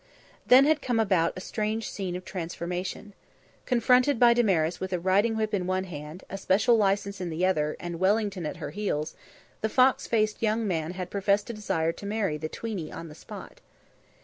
Then 0.47 0.65
had 0.65 0.81
come 0.81 0.99
about 0.99 1.33
a 1.35 1.39
strange 1.41 1.87
scene 1.87 2.15
of 2.15 2.25
transformation. 2.25 3.13
Confronted 3.67 4.19
by 4.19 4.33
Damaris 4.33 4.79
with 4.79 4.91
a 4.93 4.99
riding 4.99 5.37
whip 5.37 5.53
in 5.53 5.67
one 5.67 5.83
hand, 5.83 6.23
a 6.27 6.39
special 6.39 6.75
license 6.75 7.21
in 7.21 7.29
the 7.29 7.45
other, 7.45 7.77
and 7.79 7.99
Wellington 7.99 8.47
at 8.47 8.57
her 8.57 8.71
heels, 8.71 9.13
the 9.61 9.69
fox 9.69 10.07
faced 10.07 10.41
young 10.41 10.67
man 10.67 10.93
had 10.93 11.11
professed 11.11 11.51
a 11.51 11.53
desire 11.53 11.91
to 11.91 12.07
marry 12.07 12.35
the 12.37 12.49
tweeny 12.49 12.91
on 12.91 13.09
the 13.09 13.13
spot. 13.13 13.61